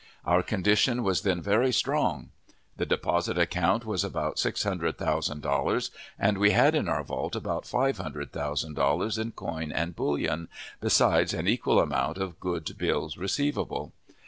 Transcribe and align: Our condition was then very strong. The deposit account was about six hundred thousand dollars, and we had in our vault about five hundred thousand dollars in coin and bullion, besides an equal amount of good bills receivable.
Our 0.25 0.41
condition 0.41 1.03
was 1.03 1.21
then 1.21 1.43
very 1.43 1.71
strong. 1.71 2.31
The 2.75 2.87
deposit 2.87 3.37
account 3.37 3.85
was 3.85 4.03
about 4.03 4.39
six 4.39 4.63
hundred 4.63 4.97
thousand 4.97 5.41
dollars, 5.43 5.91
and 6.17 6.39
we 6.39 6.49
had 6.53 6.73
in 6.73 6.89
our 6.89 7.03
vault 7.03 7.35
about 7.35 7.67
five 7.67 7.99
hundred 7.99 8.31
thousand 8.31 8.73
dollars 8.73 9.19
in 9.19 9.33
coin 9.33 9.71
and 9.71 9.95
bullion, 9.95 10.47
besides 10.79 11.35
an 11.35 11.47
equal 11.47 11.79
amount 11.79 12.17
of 12.17 12.39
good 12.39 12.75
bills 12.79 13.15
receivable. 13.15 13.93